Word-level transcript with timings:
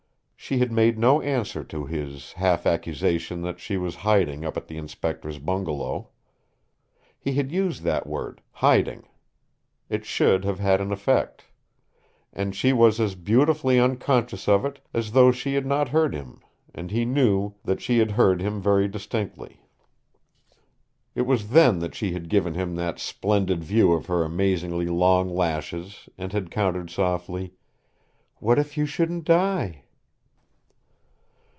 She 0.43 0.57
had 0.57 0.71
made 0.71 0.97
no 0.99 1.21
answer 1.21 1.63
to 1.65 1.85
his 1.85 2.33
half 2.33 2.65
accusation 2.65 3.41
that 3.43 3.59
she 3.61 3.77
was 3.77 3.97
hiding 4.03 4.43
up 4.43 4.57
at 4.57 4.67
the 4.67 4.75
Inspector's 4.75 5.37
bungalow. 5.39 6.09
He 7.17 7.35
had 7.35 7.51
used 7.53 7.83
that 7.83 8.05
word 8.05 8.41
"hiding." 8.51 9.07
It 9.87 10.03
should 10.03 10.43
have 10.43 10.59
had 10.59 10.81
an 10.81 10.91
effect. 10.91 11.45
And 12.33 12.53
she 12.53 12.73
was 12.73 12.99
as 12.99 13.15
beautifully 13.15 13.79
unconscious 13.79 14.49
of 14.49 14.65
it 14.65 14.81
as 14.93 15.11
though 15.13 15.31
she 15.31 15.53
had 15.53 15.65
not 15.65 15.87
heard 15.89 16.13
him, 16.13 16.41
and 16.75 16.91
he 16.91 17.05
knew 17.05 17.53
that 17.63 17.79
she 17.79 17.99
had 17.99 18.11
heard 18.11 18.41
him 18.41 18.59
very 18.61 18.89
distinctly. 18.89 19.61
It 21.15 21.21
was 21.21 21.51
then 21.51 21.79
that 21.79 21.95
she 21.95 22.11
had 22.11 22.27
given 22.27 22.55
him 22.55 22.75
that 22.75 22.99
splendid 22.99 23.63
view 23.63 23.93
of 23.93 24.07
her 24.07 24.23
amazingly 24.25 24.87
long 24.87 25.29
lashes 25.29 26.09
and 26.17 26.33
had 26.33 26.51
countered 26.51 26.89
softly, 26.89 27.53
"What 28.37 28.59
if 28.59 28.75
you 28.75 28.85
shouldn't 28.85 29.23
die?" 29.23 29.83